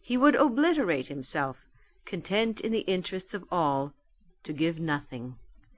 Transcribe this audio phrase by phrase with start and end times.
[0.00, 1.66] He would obliterate himself,
[2.06, 3.92] content in the interests of all,
[4.42, 5.36] to give nothing.